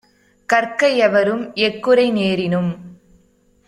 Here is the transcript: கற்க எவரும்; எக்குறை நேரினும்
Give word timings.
கற்க 0.49 0.87
எவரும்; 0.99 1.43
எக்குறை 1.61 2.11
நேரினும் 2.11 2.71